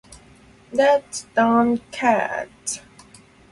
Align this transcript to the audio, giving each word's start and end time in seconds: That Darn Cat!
That 0.73 1.25
Darn 1.35 1.77
Cat! 1.91 2.81